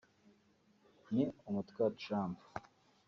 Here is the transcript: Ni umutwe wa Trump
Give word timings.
Ni 1.13 1.23
umutwe 1.49 1.77
wa 1.85 1.91
Trump 2.01 2.37